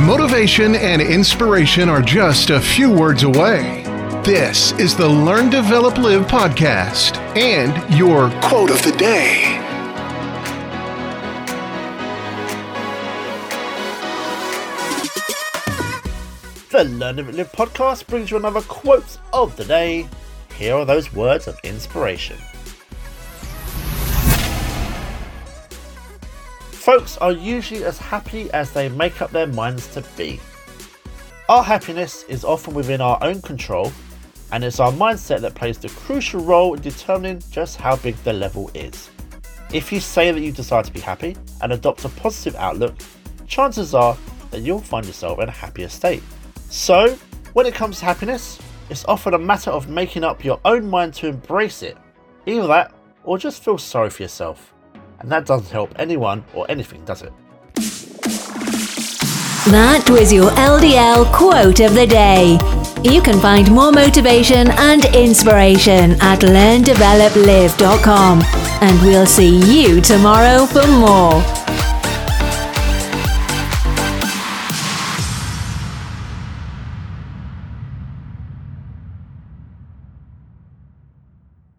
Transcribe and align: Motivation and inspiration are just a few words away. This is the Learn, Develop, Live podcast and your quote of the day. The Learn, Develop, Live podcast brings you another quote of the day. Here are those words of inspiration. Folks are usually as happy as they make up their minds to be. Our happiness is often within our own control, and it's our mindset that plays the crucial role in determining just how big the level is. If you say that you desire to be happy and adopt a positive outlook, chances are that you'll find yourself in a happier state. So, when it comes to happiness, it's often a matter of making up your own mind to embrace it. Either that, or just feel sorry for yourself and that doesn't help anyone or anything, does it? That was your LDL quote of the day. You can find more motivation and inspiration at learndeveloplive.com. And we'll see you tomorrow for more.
Motivation 0.00 0.74
and 0.74 1.00
inspiration 1.00 1.88
are 1.88 2.02
just 2.02 2.50
a 2.50 2.60
few 2.60 2.92
words 2.92 3.22
away. 3.22 3.82
This 4.26 4.72
is 4.72 4.94
the 4.94 5.08
Learn, 5.08 5.48
Develop, 5.48 5.96
Live 5.96 6.26
podcast 6.26 7.16
and 7.34 7.72
your 7.96 8.28
quote 8.42 8.70
of 8.70 8.82
the 8.82 8.92
day. 8.92 9.58
The 16.70 16.84
Learn, 16.84 17.16
Develop, 17.16 17.36
Live 17.38 17.52
podcast 17.52 18.06
brings 18.06 18.30
you 18.30 18.36
another 18.36 18.60
quote 18.60 19.16
of 19.32 19.56
the 19.56 19.64
day. 19.64 20.06
Here 20.56 20.74
are 20.74 20.84
those 20.84 21.10
words 21.14 21.48
of 21.48 21.58
inspiration. 21.64 22.36
Folks 26.86 27.18
are 27.18 27.32
usually 27.32 27.82
as 27.82 27.98
happy 27.98 28.48
as 28.52 28.70
they 28.70 28.88
make 28.88 29.20
up 29.20 29.32
their 29.32 29.48
minds 29.48 29.88
to 29.88 30.04
be. 30.16 30.38
Our 31.48 31.64
happiness 31.64 32.22
is 32.28 32.44
often 32.44 32.74
within 32.74 33.00
our 33.00 33.18
own 33.22 33.42
control, 33.42 33.90
and 34.52 34.62
it's 34.62 34.78
our 34.78 34.92
mindset 34.92 35.40
that 35.40 35.56
plays 35.56 35.78
the 35.78 35.88
crucial 35.88 36.44
role 36.44 36.74
in 36.74 36.82
determining 36.82 37.42
just 37.50 37.76
how 37.76 37.96
big 37.96 38.14
the 38.18 38.32
level 38.32 38.70
is. 38.72 39.10
If 39.72 39.90
you 39.90 39.98
say 39.98 40.30
that 40.30 40.40
you 40.40 40.52
desire 40.52 40.84
to 40.84 40.92
be 40.92 41.00
happy 41.00 41.36
and 41.60 41.72
adopt 41.72 42.04
a 42.04 42.08
positive 42.08 42.54
outlook, 42.54 42.94
chances 43.48 43.92
are 43.92 44.16
that 44.52 44.60
you'll 44.60 44.78
find 44.78 45.06
yourself 45.06 45.40
in 45.40 45.48
a 45.48 45.50
happier 45.50 45.88
state. 45.88 46.22
So, 46.70 47.18
when 47.54 47.66
it 47.66 47.74
comes 47.74 47.98
to 47.98 48.04
happiness, 48.04 48.60
it's 48.90 49.04
often 49.06 49.34
a 49.34 49.38
matter 49.38 49.72
of 49.72 49.88
making 49.88 50.22
up 50.22 50.44
your 50.44 50.60
own 50.64 50.88
mind 50.88 51.14
to 51.14 51.26
embrace 51.26 51.82
it. 51.82 51.98
Either 52.46 52.68
that, 52.68 52.94
or 53.24 53.38
just 53.38 53.64
feel 53.64 53.76
sorry 53.76 54.08
for 54.08 54.22
yourself 54.22 54.72
and 55.26 55.32
that 55.32 55.44
doesn't 55.44 55.72
help 55.72 55.90
anyone 55.98 56.44
or 56.54 56.70
anything, 56.70 57.04
does 57.04 57.22
it? 57.22 57.32
That 59.72 60.08
was 60.08 60.32
your 60.32 60.52
LDL 60.52 61.32
quote 61.32 61.80
of 61.80 61.96
the 61.96 62.06
day. 62.06 62.56
You 63.02 63.20
can 63.20 63.40
find 63.40 63.68
more 63.72 63.90
motivation 63.90 64.70
and 64.70 65.04
inspiration 65.06 66.12
at 66.20 66.42
learndeveloplive.com. 66.42 68.42
And 68.80 69.02
we'll 69.02 69.26
see 69.26 69.58
you 69.66 70.00
tomorrow 70.00 70.64
for 70.64 70.86
more. 70.86 71.42